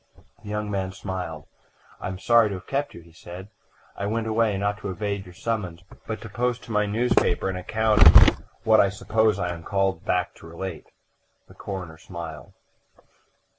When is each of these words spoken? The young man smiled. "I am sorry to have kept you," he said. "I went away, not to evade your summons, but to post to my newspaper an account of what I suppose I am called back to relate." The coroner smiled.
The 0.41 0.49
young 0.49 0.71
man 0.71 0.91
smiled. 0.93 1.45
"I 1.99 2.07
am 2.07 2.17
sorry 2.17 2.49
to 2.49 2.55
have 2.55 2.65
kept 2.65 2.95
you," 2.95 3.01
he 3.01 3.11
said. 3.13 3.49
"I 3.95 4.07
went 4.07 4.25
away, 4.25 4.57
not 4.57 4.79
to 4.79 4.89
evade 4.89 5.25
your 5.27 5.35
summons, 5.35 5.83
but 6.07 6.21
to 6.21 6.27
post 6.27 6.63
to 6.63 6.71
my 6.71 6.87
newspaper 6.87 7.49
an 7.49 7.55
account 7.55 8.01
of 8.07 8.39
what 8.63 8.79
I 8.79 8.89
suppose 8.89 9.37
I 9.37 9.53
am 9.53 9.61
called 9.63 10.03
back 10.03 10.33
to 10.37 10.47
relate." 10.47 10.87
The 11.47 11.53
coroner 11.53 11.99
smiled. 11.99 12.53